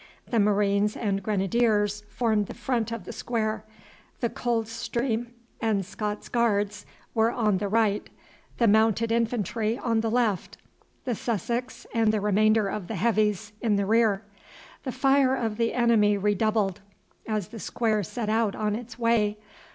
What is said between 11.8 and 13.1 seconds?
and the remainder of the